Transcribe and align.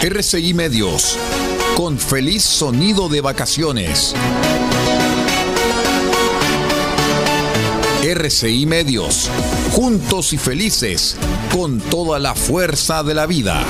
RCI 0.00 0.54
Medios, 0.54 1.18
con 1.76 1.98
feliz 1.98 2.44
sonido 2.44 3.08
de 3.08 3.20
vacaciones. 3.20 4.14
RCI 8.04 8.64
Medios, 8.66 9.28
juntos 9.72 10.32
y 10.32 10.38
felices, 10.38 11.16
con 11.52 11.80
toda 11.80 12.20
la 12.20 12.36
fuerza 12.36 13.02
de 13.02 13.14
la 13.14 13.26
vida. 13.26 13.64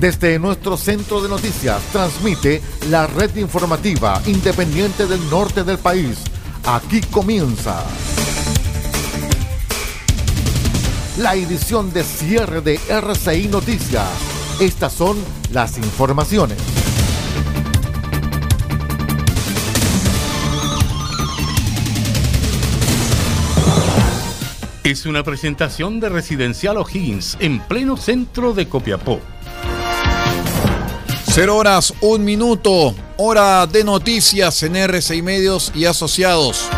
Desde 0.00 0.38
nuestro 0.38 0.78
centro 0.78 1.20
de 1.20 1.28
noticias 1.28 1.82
transmite 1.92 2.62
la 2.88 3.06
red 3.06 3.36
informativa 3.36 4.22
independiente 4.24 5.06
del 5.06 5.28
norte 5.28 5.62
del 5.62 5.76
país. 5.76 6.16
Aquí 6.64 7.02
comienza 7.02 7.84
la 11.18 11.34
edición 11.34 11.92
de 11.92 12.04
cierre 12.04 12.60
de 12.60 12.78
RCI 12.88 13.48
Noticias. 13.48 14.06
Estas 14.60 14.92
son 14.92 15.16
las 15.50 15.78
informaciones. 15.78 16.58
Es 24.84 25.06
una 25.06 25.24
presentación 25.24 26.00
de 26.00 26.10
Residencial 26.10 26.76
O'Higgins 26.76 27.36
en 27.40 27.60
pleno 27.60 27.96
centro 27.96 28.52
de 28.52 28.68
Copiapó. 28.68 29.20
Cero 31.32 31.56
horas, 31.56 31.92
un 32.02 32.24
minuto, 32.24 32.94
hora 33.16 33.66
de 33.66 33.84
noticias 33.84 34.62
en 34.62 34.76
RCI 34.76 35.22
Medios 35.22 35.72
y 35.74 35.86
Asociados. 35.86 36.68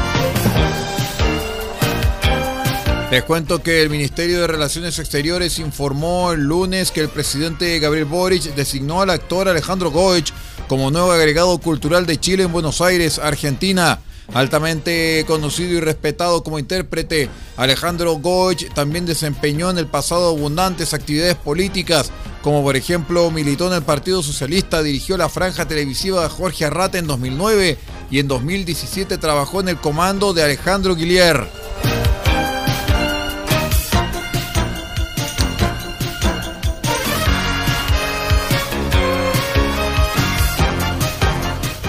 Les 3.10 3.24
cuento 3.24 3.62
que 3.62 3.80
el 3.80 3.88
Ministerio 3.88 4.42
de 4.42 4.46
Relaciones 4.46 4.98
Exteriores 4.98 5.58
informó 5.58 6.32
el 6.32 6.42
lunes 6.42 6.90
que 6.90 7.00
el 7.00 7.08
presidente 7.08 7.78
Gabriel 7.78 8.04
Boric 8.04 8.54
designó 8.54 9.00
al 9.00 9.08
actor 9.08 9.48
Alejandro 9.48 9.90
Goich 9.90 10.30
como 10.68 10.90
nuevo 10.90 11.10
agregado 11.10 11.56
cultural 11.56 12.04
de 12.04 12.20
Chile 12.20 12.42
en 12.42 12.52
Buenos 12.52 12.82
Aires, 12.82 13.18
Argentina. 13.18 14.00
Altamente 14.34 15.24
conocido 15.26 15.72
y 15.72 15.80
respetado 15.80 16.42
como 16.42 16.58
intérprete, 16.58 17.30
Alejandro 17.56 18.12
Goich 18.16 18.70
también 18.74 19.06
desempeñó 19.06 19.70
en 19.70 19.78
el 19.78 19.86
pasado 19.86 20.28
abundantes 20.28 20.92
actividades 20.92 21.36
políticas, 21.36 22.12
como 22.42 22.62
por 22.62 22.76
ejemplo 22.76 23.30
militó 23.30 23.68
en 23.68 23.72
el 23.72 23.82
Partido 23.82 24.22
Socialista, 24.22 24.82
dirigió 24.82 25.16
la 25.16 25.30
franja 25.30 25.66
televisiva 25.66 26.24
de 26.24 26.28
Jorge 26.28 26.66
Arrate 26.66 26.98
en 26.98 27.06
2009 27.06 27.78
y 28.10 28.18
en 28.18 28.28
2017 28.28 29.16
trabajó 29.16 29.62
en 29.62 29.70
el 29.70 29.78
comando 29.78 30.34
de 30.34 30.42
Alejandro 30.42 30.94
Guillier. 30.94 31.57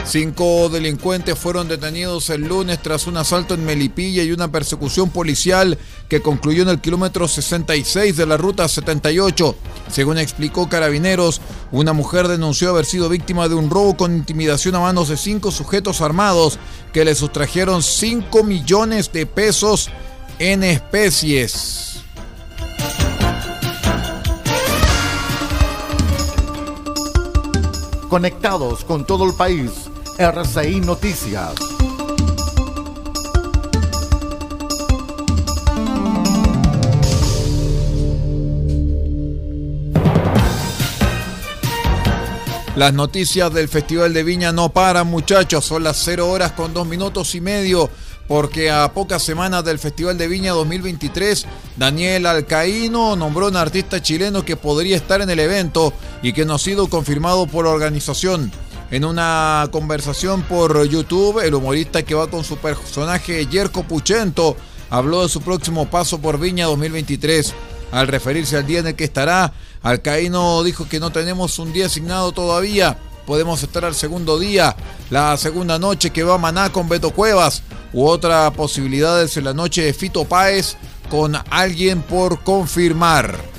Cinco 0.10 0.70
delincuentes 0.70 1.38
fueron 1.38 1.68
detenidos 1.68 2.32
el 2.32 2.48
lunes 2.48 2.82
tras 2.82 3.06
un 3.06 3.16
asalto 3.18 3.54
en 3.54 3.64
Melipilla 3.64 4.24
y 4.24 4.32
una 4.32 4.52
persecución 4.52 5.12
policial 5.12 5.78
que 6.08 6.20
concluyó 6.20 6.64
en 6.64 6.70
el 6.70 6.82
kilómetro 6.82 7.28
66 7.28 8.18
de 8.18 8.26
la 8.26 8.36
ruta 8.36 8.68
78. 8.68 9.56
Según 9.92 10.18
explicó 10.18 10.68
Carabineros, 10.68 11.42
una 11.72 11.94
mujer 11.94 12.28
denunció 12.28 12.72
haber 12.72 12.86
sido 12.86 13.08
víctima 13.08 13.48
de 13.50 13.54
un 13.54 13.70
robo 13.70 13.96
con 13.98 14.16
intimidación 14.16 14.74
a 14.74 14.80
manos 14.80 15.10
de 15.10 15.18
cinco 15.18 15.52
sujetos 15.52 16.02
armados 16.02 16.58
que 16.92 17.06
le 17.06 17.14
sustrajeron 17.14 17.84
5 17.84 18.44
millones 18.44 19.12
de 19.14 19.28
pesos 19.28 19.92
en 20.40 20.64
especies. 20.64 22.02
Conectados 28.10 28.84
con 28.86 29.06
todo 29.06 29.24
el 29.26 29.36
país 29.36 29.70
RCI 30.20 30.82
Noticias. 30.82 31.54
Las 42.76 42.94
noticias 42.94 43.54
del 43.54 43.70
Festival 43.70 44.14
de 44.14 44.24
Viña 44.24 44.52
no 44.52 44.74
paran, 44.74 45.08
muchachos. 45.08 45.64
Son 45.64 45.86
las 45.86 45.96
0 46.04 46.30
horas 46.30 46.52
con 46.52 46.74
2 46.74 46.86
minutos 46.86 47.34
y 47.36 47.40
medio. 47.40 47.90
Porque 48.28 48.70
a 48.70 48.92
pocas 48.94 49.24
semanas 49.24 49.64
del 49.64 49.80
Festival 49.80 50.18
de 50.18 50.28
Viña 50.28 50.52
2023, 50.52 51.46
Daniel 51.78 52.26
Alcaíno 52.26 53.16
nombró 53.16 53.48
un 53.48 53.56
artista 53.56 54.02
chileno 54.02 54.44
que 54.44 54.58
podría 54.58 54.98
estar 54.98 55.22
en 55.22 55.30
el 55.30 55.40
evento 55.40 55.94
y 56.22 56.34
que 56.34 56.44
no 56.44 56.56
ha 56.56 56.60
sido 56.60 56.90
confirmado 56.90 57.48
por 57.48 57.64
la 57.64 57.72
organización. 57.72 58.52
En 58.92 59.06
una 59.06 59.70
conversación 59.72 60.42
por 60.42 60.84
YouTube, 60.88 61.46
el 61.46 61.54
humorista 61.54 62.02
que 62.02 62.16
va 62.16 62.28
con 62.28 62.44
su 62.44 62.58
personaje 62.58 63.46
Yerko 63.46 63.84
Puchento 63.84 64.58
habló 64.90 65.22
de 65.22 65.30
su 65.30 65.42
próximo 65.42 65.88
paso 65.92 66.20
por 66.20 66.40
Viña 66.40 66.66
2023. 66.66 67.54
Al 67.92 68.08
referirse 68.08 68.58
al 68.58 68.66
día 68.66 68.80
en 68.80 68.88
el 68.88 68.96
que 68.96 69.04
estará, 69.04 69.54
Alcaíno 69.84 70.64
dijo 70.64 70.90
que 70.90 71.00
no 71.00 71.12
tenemos 71.12 71.60
un 71.60 71.72
día 71.72 71.86
asignado 71.86 72.32
todavía. 72.32 72.98
Podemos 73.28 73.62
estar 73.62 73.86
al 73.86 73.94
segundo 73.94 74.40
día, 74.40 74.76
la 75.12 75.38
segunda 75.38 75.78
noche 75.78 76.10
que 76.10 76.24
va 76.24 76.36
a 76.36 76.40
Maná 76.40 76.72
con 76.72 76.90
Beto 76.90 77.12
Cuevas, 77.12 77.62
u 77.94 78.08
otra 78.08 78.50
posibilidad 78.52 79.22
es 79.22 79.38
en 79.38 79.44
la 79.44 79.54
noche 79.54 79.84
de 79.84 79.94
Fito 79.94 80.26
Páez 80.26 80.78
con 81.12 81.36
alguien 81.52 82.02
por 82.02 82.44
confirmar. 82.44 83.59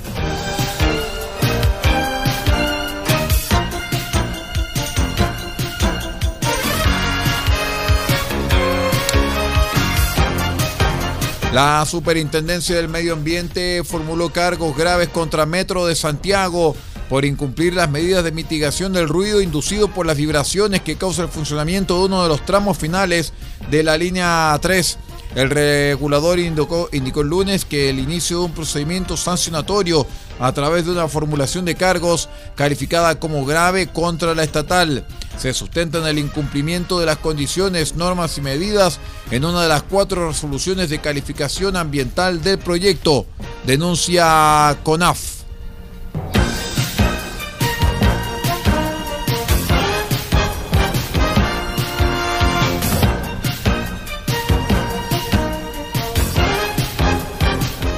La 11.53 11.85
Superintendencia 11.85 12.77
del 12.77 12.87
Medio 12.87 13.11
Ambiente 13.11 13.83
formuló 13.83 14.31
cargos 14.31 14.75
graves 14.77 15.09
contra 15.09 15.45
Metro 15.45 15.85
de 15.85 15.95
Santiago 15.95 16.77
por 17.09 17.25
incumplir 17.25 17.73
las 17.73 17.89
medidas 17.89 18.23
de 18.23 18.31
mitigación 18.31 18.93
del 18.93 19.09
ruido 19.09 19.41
inducido 19.41 19.89
por 19.89 20.05
las 20.05 20.15
vibraciones 20.15 20.79
que 20.79 20.95
causa 20.95 21.23
el 21.23 21.27
funcionamiento 21.27 21.97
de 21.99 22.05
uno 22.05 22.23
de 22.23 22.29
los 22.29 22.45
tramos 22.45 22.77
finales 22.77 23.33
de 23.69 23.83
la 23.83 23.97
línea 23.97 24.57
3. 24.61 24.97
El 25.35 25.49
regulador 25.49 26.39
indicó, 26.39 26.87
indicó, 26.93 27.19
el 27.19 27.27
lunes 27.27 27.65
que 27.65 27.89
el 27.89 27.99
inicio 27.99 28.39
de 28.39 28.45
un 28.45 28.53
procedimiento 28.53 29.17
sancionatorio 29.17 30.07
a 30.41 30.51
través 30.51 30.85
de 30.85 30.91
una 30.91 31.07
formulación 31.07 31.63
de 31.63 31.75
cargos 31.75 32.27
calificada 32.55 33.19
como 33.19 33.45
grave 33.45 33.87
contra 33.87 34.35
la 34.35 34.43
estatal 34.43 35.05
se 35.37 35.53
sustenta 35.53 35.99
en 35.99 36.07
el 36.07 36.19
incumplimiento 36.19 36.99
de 36.99 37.05
las 37.05 37.17
condiciones, 37.17 37.95
normas 37.95 38.37
y 38.37 38.41
medidas 38.41 38.99
en 39.31 39.45
una 39.45 39.63
de 39.63 39.69
las 39.69 39.83
cuatro 39.83 40.27
resoluciones 40.27 40.89
de 40.89 40.99
calificación 40.99 41.77
ambiental 41.77 42.41
del 42.41 42.59
proyecto, 42.59 43.25
denuncia 43.65 44.77
CONAF. 44.83 45.40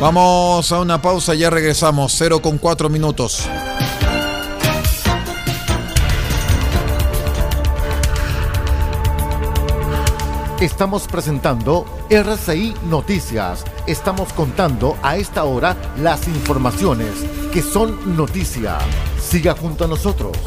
Vamos 0.04 0.70
a 0.74 0.82
una 0.82 1.02
pausa, 1.02 1.34
ya 1.34 1.50
regresamos, 1.50 2.14
0 2.18 2.42
con 2.42 2.58
4 2.58 2.90
minutos. 2.90 3.48
Estamos 10.60 11.08
presentando 11.08 11.86
RCI 12.10 12.76
Noticias. 12.90 13.64
Estamos 13.88 14.34
contando 14.34 14.98
a 15.04 15.16
esta 15.16 15.46
hora 15.46 15.78
las 15.98 16.28
informaciones 16.28 17.24
que 17.54 17.62
son 17.62 18.18
noticia. 18.18 18.80
Siga 19.22 19.56
junto 19.56 19.86
a 19.86 19.88
nosotros. 19.88 20.38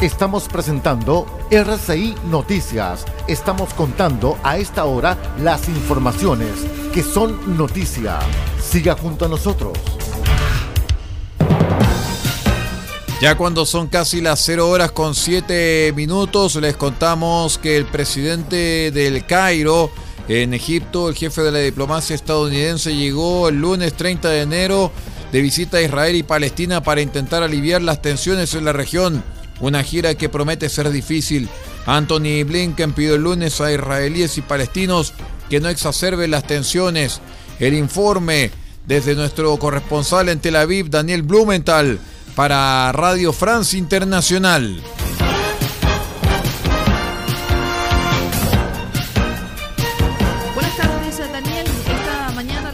Estamos 0.00 0.46
presentando 0.46 1.26
RCI 1.50 2.14
Noticias. 2.30 3.04
Estamos 3.26 3.74
contando 3.74 4.38
a 4.44 4.56
esta 4.56 4.84
hora 4.84 5.18
las 5.42 5.68
informaciones 5.68 6.52
que 6.94 7.02
son 7.02 7.56
noticia. 7.56 8.20
Siga 8.62 8.94
junto 8.94 9.24
a 9.24 9.28
nosotros. 9.28 9.76
Ya 13.20 13.36
cuando 13.36 13.66
son 13.66 13.88
casi 13.88 14.20
las 14.20 14.40
0 14.44 14.70
horas 14.70 14.92
con 14.92 15.16
7 15.16 15.92
minutos, 15.96 16.54
les 16.54 16.76
contamos 16.76 17.58
que 17.58 17.76
el 17.76 17.84
presidente 17.84 18.92
del 18.92 19.26
Cairo, 19.26 19.90
en 20.28 20.54
Egipto, 20.54 21.08
el 21.08 21.16
jefe 21.16 21.42
de 21.42 21.50
la 21.50 21.58
diplomacia 21.58 22.14
estadounidense, 22.14 22.94
llegó 22.94 23.48
el 23.48 23.56
lunes 23.56 23.94
30 23.94 24.28
de 24.28 24.42
enero 24.42 24.92
de 25.32 25.40
visita 25.40 25.78
a 25.78 25.82
Israel 25.82 26.14
y 26.14 26.22
Palestina 26.22 26.84
para 26.84 27.00
intentar 27.00 27.42
aliviar 27.42 27.82
las 27.82 28.00
tensiones 28.00 28.54
en 28.54 28.64
la 28.64 28.72
región. 28.72 29.24
Una 29.60 29.82
gira 29.82 30.14
que 30.14 30.28
promete 30.28 30.68
ser 30.68 30.90
difícil. 30.90 31.48
Anthony 31.86 32.44
Blinken 32.44 32.92
pidió 32.92 33.14
el 33.14 33.22
lunes 33.22 33.60
a 33.60 33.72
israelíes 33.72 34.38
y 34.38 34.42
palestinos 34.42 35.14
que 35.50 35.60
no 35.60 35.68
exacerben 35.68 36.30
las 36.30 36.46
tensiones. 36.46 37.20
El 37.58 37.74
informe 37.74 38.50
desde 38.86 39.14
nuestro 39.14 39.56
corresponsal 39.58 40.28
en 40.28 40.40
Tel 40.40 40.56
Aviv, 40.56 40.90
Daniel 40.90 41.22
Blumenthal, 41.22 41.98
para 42.34 42.92
Radio 42.92 43.32
France 43.32 43.76
Internacional. 43.76 44.80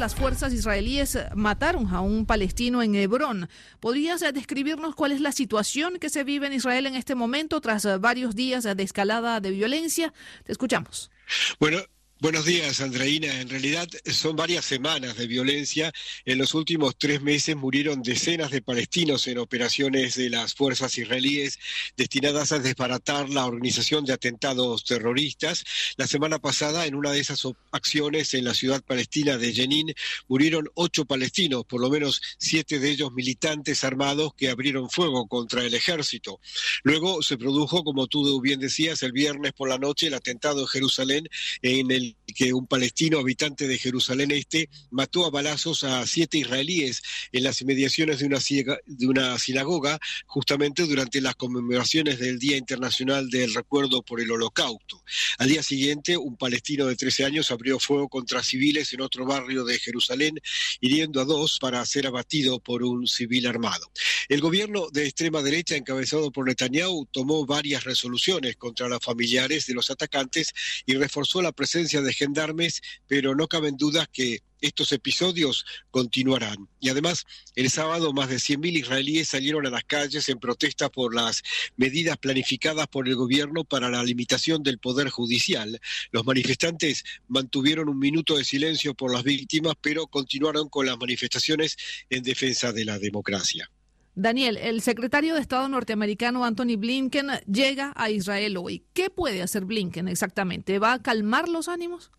Las 0.05 0.15
fuerzas 0.15 0.53
israelíes 0.53 1.19
mataron 1.35 1.89
a 1.89 2.03
un 2.03 2.27
palestino 2.27 2.83
en 2.83 2.95
Hebrón. 2.95 3.49
¿Podrías 3.81 4.21
describirnos 4.21 4.95
cuál 4.95 5.13
es 5.13 5.21
la 5.23 5.33
situación 5.33 5.99
que 5.99 6.11
se 6.11 6.25
vive 6.25 6.47
en 6.47 6.53
Israel 6.53 6.85
en 6.85 6.95
este 6.95 7.15
momento 7.15 7.59
tras 7.63 7.87
varios 8.01 8.35
días 8.35 8.65
de 8.65 8.83
escalada 8.83 9.41
de 9.41 9.51
violencia? 9.51 10.13
Te 10.45 10.53
escuchamos. 10.53 11.11
Bueno, 11.59 11.79
Buenos 12.25 12.47
días, 12.47 12.81
Andreina. 12.81 13.39
En 13.43 13.51
realidad 13.51 13.87
son 14.07 14.35
varias 14.35 14.65
semanas 14.65 15.15
de 15.19 15.27
violencia. 15.27 15.93
En 16.25 16.39
los 16.39 16.55
últimos 16.55 16.97
tres 16.97 17.21
meses 17.21 17.55
murieron 17.55 18.01
decenas 18.01 18.51
de 18.51 18.63
palestinos 18.63 19.27
en 19.27 19.37
operaciones 19.37 20.15
de 20.15 20.31
las 20.31 20.55
fuerzas 20.55 20.97
israelíes 20.97 21.59
destinadas 21.99 22.53
a 22.53 22.61
desbaratar 22.61 23.29
la 23.29 23.45
organización 23.45 24.07
de 24.07 24.15
atentados 24.15 24.85
terroristas. 24.85 25.65
La 25.99 26.07
semana 26.07 26.39
pasada, 26.39 26.87
en 26.87 26.95
una 26.95 27.13
de 27.13 27.21
esas 27.21 27.47
acciones 27.73 28.33
en 28.33 28.47
la 28.47 28.55
ciudad 28.55 28.83
palestina 28.83 29.37
de 29.37 29.53
Jenin, 29.53 29.93
murieron 30.27 30.71
ocho 30.77 31.05
palestinos, 31.05 31.67
por 31.67 31.83
lo 31.83 31.91
menos 31.91 32.23
siete 32.39 32.79
de 32.79 32.91
ellos 32.91 33.13
militantes 33.13 33.85
armados 33.85 34.33
que 34.35 34.49
abrieron 34.49 34.89
fuego 34.89 35.29
contra 35.29 35.63
el 35.63 35.75
ejército. 35.75 36.41
Luego 36.85 37.21
se 37.21 37.37
produjo, 37.37 37.85
como 37.85 38.07
tú 38.07 38.41
bien 38.41 38.61
decías, 38.61 39.03
el 39.03 39.13
viernes 39.13 39.53
por 39.53 39.69
la 39.69 39.77
noche 39.77 40.07
el 40.07 40.15
atentado 40.15 40.63
en 40.63 40.69
Jerusalén 40.69 41.29
en 41.61 41.91
el 41.91 42.14
que 42.35 42.53
un 42.53 42.67
palestino 42.67 43.19
habitante 43.19 43.69
de 43.69 43.79
Jerusalén 43.79 44.31
Este 44.31 44.69
mató 44.91 45.27
a 45.27 45.31
balazos 45.31 45.85
a 45.85 46.07
siete 46.07 46.39
israelíes 46.39 47.03
en 47.33 47.45
las 47.45 47.61
inmediaciones 47.61 48.19
de 48.19 49.07
una, 49.07 49.39
sinagoga, 49.39 49.99
justamente 50.27 50.83
durante 50.85 51.21
las 51.21 51.37
conmemoraciones 51.37 52.19
del 52.19 52.39
Día 52.39 52.57
Internacional 52.57 53.31
del 53.31 53.55
Recuerdo 53.55 54.03
por 54.03 54.21
el 54.21 54.31
Holocausto. 54.31 55.03
Al 55.39 55.49
día 55.49 55.63
siguiente, 55.63 56.17
un 56.17 56.37
palestino 56.37 56.87
de 56.87 56.97
13 56.97 57.25
años 57.25 57.51
abrió 57.51 57.79
fuego 57.79 58.09
contra 58.09 58.43
civiles 58.43 58.93
en 58.93 59.01
otro 59.01 59.27
barrio 59.27 59.65
de 59.65 59.79
Jerusalén, 59.79 60.35
hiriendo 60.81 61.21
a 61.21 61.25
dos 61.25 61.59
para 61.61 61.85
ser 61.87 62.07
abatido 62.07 62.59
por 62.61 62.83
un 62.83 63.07
civil 63.07 63.47
armado. 63.47 63.91
El 64.29 64.41
gobierno 64.41 64.89
de 64.91 65.05
extrema 65.05 65.43
derecha, 65.43 65.77
encabezado 65.77 66.33
por 66.33 66.47
Netanyahu, 66.47 67.07
tomó 67.11 67.45
varias 67.45 67.85
resoluciones 67.85 68.57
contra 68.57 68.89
los 68.89 69.01
familiares 69.01 69.67
de 69.67 69.75
los 69.75 69.91
atacantes 69.91 70.53
y 70.87 70.95
reforzó 70.95 71.43
la 71.43 71.53
presencia 71.53 72.01
de 72.01 72.15
gendarmes, 72.15 72.81
pero 73.07 73.35
no 73.35 73.49
caben 73.49 73.77
dudas 73.77 74.09
que 74.13 74.43
estos 74.63 74.93
episodios 74.93 75.67
continuarán. 75.91 76.71
Y 76.81 76.89
además, 76.89 77.27
el 77.55 77.71
sábado 77.71 78.15
más 78.15 78.31
de 78.31 78.37
100.000 78.37 78.79
israelíes 78.79 79.29
salieron 79.29 79.67
a 79.67 79.71
las 79.71 79.85
calles 79.85 80.29
en 80.31 80.39
protesta 80.39 80.89
por 80.89 81.15
las 81.15 81.43
medidas 81.77 82.17
planificadas 82.17 82.87
por 82.87 83.07
el 83.07 83.15
gobierno 83.15 83.65
para 83.65 83.91
la 83.91 84.03
limitación 84.03 84.63
del 84.63 84.79
poder 84.79 85.11
judicial. 85.11 85.79
Los 86.13 86.25
manifestantes 86.25 87.05
mantuvieron 87.29 87.91
un 87.91 87.99
minuto 87.99 88.39
de 88.39 88.45
silencio 88.45 88.95
por 88.95 89.13
las 89.13 89.23
víctimas, 89.23 89.75
pero 89.83 90.07
continuaron 90.07 90.71
con 90.71 90.87
las 90.87 90.97
manifestaciones 90.97 91.77
en 92.09 92.23
defensa 92.23 92.73
de 92.73 92.87
la 92.87 92.99
democracia. 92.99 93.71
Daniel, 94.17 94.57
el 94.59 94.81
secretario 94.81 95.35
de 95.35 95.41
Estado 95.41 95.69
norteamericano 95.69 96.45
Anthony 96.45 96.77
Blinken 96.77 97.31
llega 97.51 97.93
a 97.97 98.11
Israel 98.11 98.57
hoy. 98.57 98.87
¿Qué 98.93 99.11
puede 99.11 99.43
hacer 99.43 99.65
Blinken 99.65 100.07
exactamente? 100.07 100.79
¿Va 100.79 100.93
a 100.93 101.03
calmar 101.03 101.49
los 101.49 101.69
ánimos? 101.69 102.13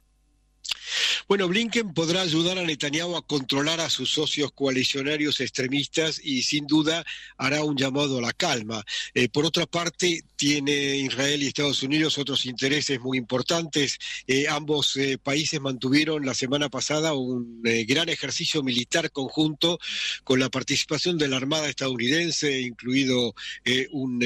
Bueno, 1.28 1.48
Blinken 1.48 1.92
podrá 1.96 2.22
ayudar 2.22 2.60
a 2.60 2.64
Netanyahu 2.64 3.16
a 3.16 3.26
controlar 3.26 3.80
a 3.80 3.90
sus 3.90 4.12
socios 4.12 4.52
coalicionarios 4.52 5.42
extremistas 5.42 6.22
y 6.24 6.44
sin 6.44 6.68
duda 6.68 7.04
hará 7.36 7.64
un 7.64 7.76
llamado 7.76 8.20
a 8.20 8.22
la 8.22 8.32
calma. 8.32 8.86
Eh, 9.16 9.28
por 9.28 9.44
otra 9.44 9.66
parte, 9.66 10.22
tiene 10.36 10.98
Israel 10.98 11.42
y 11.42 11.48
Estados 11.48 11.82
Unidos 11.82 12.20
otros 12.20 12.46
intereses 12.46 13.00
muy 13.00 13.18
importantes. 13.18 13.98
Eh, 14.28 14.46
ambos 14.48 14.96
eh, 14.98 15.18
países 15.18 15.60
mantuvieron 15.60 16.28
la 16.28 16.36
semana 16.36 16.70
pasada 16.70 17.16
un 17.16 17.64
gran 17.88 18.10
ejercicio 18.10 18.62
militar 18.62 19.10
conjunto 19.10 19.80
con 20.24 20.40
la 20.40 20.50
participación 20.50 21.18
de 21.18 21.28
la 21.28 21.38
Armada 21.38 21.68
estadounidense, 21.68 22.62
incluido 22.62 23.34
un, 23.92 24.24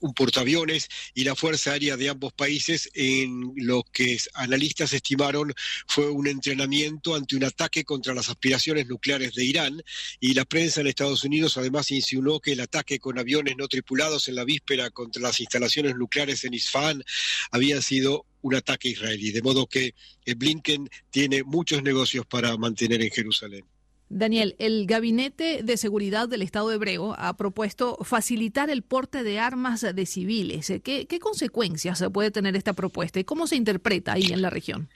un 0.00 0.14
portaaviones 0.14 0.88
y 1.14 1.24
la 1.24 1.34
Fuerza 1.34 1.72
Aérea 1.72 1.96
de 1.96 2.10
ambos 2.10 2.32
países, 2.32 2.90
en 2.94 3.54
lo 3.56 3.82
que 3.82 4.18
analistas 4.34 4.92
estimaron 4.92 5.52
fue 5.88 6.08
un 6.10 6.27
entrenamiento 6.28 7.14
ante 7.14 7.36
un 7.36 7.44
ataque 7.44 7.84
contra 7.84 8.14
las 8.14 8.28
aspiraciones 8.28 8.86
nucleares 8.86 9.34
de 9.34 9.44
Irán 9.44 9.82
y 10.20 10.34
la 10.34 10.44
prensa 10.44 10.80
en 10.80 10.86
Estados 10.86 11.24
Unidos 11.24 11.56
además 11.56 11.90
insinuó 11.90 12.40
que 12.40 12.52
el 12.52 12.60
ataque 12.60 12.98
con 12.98 13.18
aviones 13.18 13.54
no 13.56 13.68
tripulados 13.68 14.28
en 14.28 14.36
la 14.36 14.44
víspera 14.44 14.90
contra 14.90 15.22
las 15.22 15.40
instalaciones 15.40 15.94
nucleares 15.96 16.44
en 16.44 16.54
Isfahan 16.54 17.02
había 17.50 17.82
sido 17.82 18.26
un 18.42 18.54
ataque 18.54 18.88
israelí, 18.88 19.32
de 19.32 19.42
modo 19.42 19.66
que 19.66 19.94
Blinken 20.24 20.88
tiene 21.10 21.42
muchos 21.42 21.82
negocios 21.82 22.24
para 22.26 22.56
mantener 22.56 23.02
en 23.02 23.10
Jerusalén. 23.10 23.64
Daniel, 24.10 24.56
el 24.58 24.86
Gabinete 24.86 25.62
de 25.62 25.76
Seguridad 25.76 26.28
del 26.28 26.40
Estado 26.40 26.72
hebreo 26.72 27.14
ha 27.18 27.36
propuesto 27.36 27.98
facilitar 28.02 28.70
el 28.70 28.82
porte 28.82 29.22
de 29.22 29.38
armas 29.38 29.82
de 29.82 30.06
civiles. 30.06 30.72
¿Qué, 30.82 31.06
qué 31.06 31.18
consecuencias 31.18 32.02
puede 32.12 32.30
tener 32.30 32.56
esta 32.56 32.72
propuesta 32.72 33.20
y 33.20 33.24
cómo 33.24 33.46
se 33.46 33.56
interpreta 33.56 34.14
ahí 34.14 34.32
en 34.32 34.40
la 34.40 34.48
región? 34.48 34.88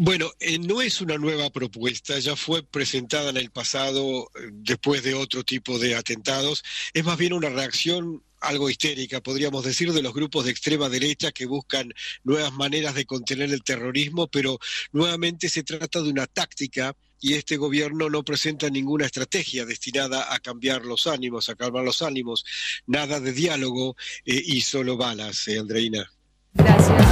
Bueno, 0.00 0.30
eh, 0.38 0.60
no 0.60 0.80
es 0.80 1.00
una 1.00 1.18
nueva 1.18 1.50
propuesta, 1.50 2.20
ya 2.20 2.36
fue 2.36 2.62
presentada 2.62 3.30
en 3.30 3.36
el 3.36 3.50
pasado 3.50 4.30
eh, 4.36 4.50
después 4.52 5.02
de 5.02 5.14
otro 5.14 5.42
tipo 5.42 5.76
de 5.76 5.96
atentados. 5.96 6.62
Es 6.94 7.04
más 7.04 7.18
bien 7.18 7.32
una 7.32 7.48
reacción 7.48 8.22
algo 8.40 8.70
histérica, 8.70 9.20
podríamos 9.20 9.64
decir, 9.64 9.92
de 9.92 10.00
los 10.00 10.14
grupos 10.14 10.44
de 10.44 10.52
extrema 10.52 10.88
derecha 10.88 11.32
que 11.32 11.46
buscan 11.46 11.92
nuevas 12.22 12.52
maneras 12.52 12.94
de 12.94 13.06
contener 13.06 13.50
el 13.52 13.64
terrorismo, 13.64 14.28
pero 14.28 14.60
nuevamente 14.92 15.48
se 15.48 15.64
trata 15.64 16.00
de 16.00 16.10
una 16.10 16.28
táctica 16.28 16.94
y 17.20 17.34
este 17.34 17.56
gobierno 17.56 18.08
no 18.08 18.22
presenta 18.22 18.70
ninguna 18.70 19.04
estrategia 19.04 19.66
destinada 19.66 20.32
a 20.32 20.38
cambiar 20.38 20.84
los 20.84 21.08
ánimos, 21.08 21.48
a 21.48 21.56
calmar 21.56 21.82
los 21.82 22.02
ánimos, 22.02 22.44
nada 22.86 23.18
de 23.18 23.32
diálogo 23.32 23.96
eh, 24.24 24.40
y 24.46 24.60
solo 24.60 24.96
balas, 24.96 25.48
Andreina. 25.48 26.08
Gracias. 26.54 27.07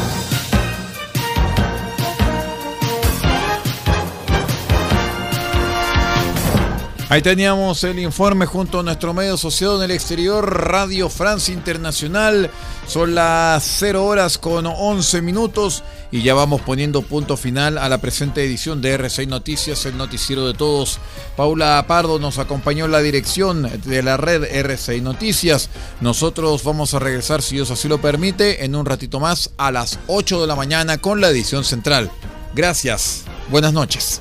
Ahí 7.08 7.22
teníamos 7.22 7.84
el 7.84 8.00
informe 8.00 8.46
junto 8.46 8.80
a 8.80 8.82
nuestro 8.82 9.14
medio 9.14 9.34
asociado 9.34 9.76
en 9.76 9.84
el 9.84 9.94
exterior, 9.94 10.68
Radio 10.68 11.08
France 11.08 11.52
Internacional. 11.52 12.50
Son 12.88 13.14
las 13.14 13.62
0 13.78 14.04
horas 14.04 14.38
con 14.38 14.66
11 14.66 15.22
minutos 15.22 15.84
y 16.10 16.22
ya 16.22 16.34
vamos 16.34 16.62
poniendo 16.62 17.02
punto 17.02 17.36
final 17.36 17.78
a 17.78 17.88
la 17.88 17.98
presente 17.98 18.42
edición 18.42 18.82
de 18.82 18.98
R6 18.98 19.28
Noticias, 19.28 19.86
el 19.86 19.96
noticiero 19.96 20.48
de 20.48 20.54
todos. 20.54 20.98
Paula 21.36 21.84
Pardo 21.86 22.18
nos 22.18 22.38
acompañó 22.38 22.86
en 22.86 22.92
la 22.92 23.00
dirección 23.00 23.70
de 23.84 24.02
la 24.02 24.16
red 24.16 24.42
R6 24.42 25.00
Noticias. 25.00 25.70
Nosotros 26.00 26.64
vamos 26.64 26.92
a 26.94 26.98
regresar, 26.98 27.40
si 27.40 27.54
Dios 27.54 27.70
así 27.70 27.86
lo 27.86 28.00
permite, 28.00 28.64
en 28.64 28.74
un 28.74 28.84
ratito 28.84 29.20
más 29.20 29.50
a 29.58 29.70
las 29.70 30.00
8 30.08 30.40
de 30.40 30.46
la 30.48 30.56
mañana 30.56 30.98
con 30.98 31.20
la 31.20 31.28
edición 31.28 31.62
central. 31.62 32.10
Gracias. 32.52 33.22
Buenas 33.48 33.72
noches. 33.72 34.20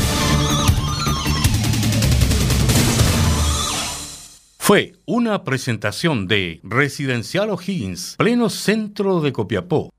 Fue 4.71 4.93
una 5.05 5.43
presentación 5.43 6.29
de 6.29 6.61
Residencial 6.63 7.49
O'Higgins, 7.49 8.15
pleno 8.17 8.49
centro 8.49 9.19
de 9.19 9.33
Copiapó. 9.33 9.89